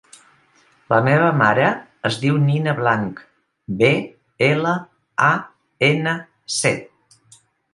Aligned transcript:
La 0.93 0.97
meva 1.07 1.27
mare 1.41 1.67
es 2.09 2.17
diu 2.23 2.39
Nina 2.47 2.73
Blanc: 2.81 3.21
be, 3.83 3.91
ela, 4.49 4.75
a, 5.29 5.31
ena, 5.93 6.17
ce. 6.57 6.75